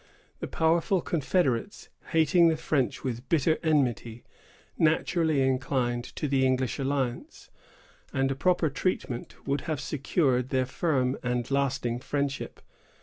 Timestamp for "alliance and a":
6.79-8.35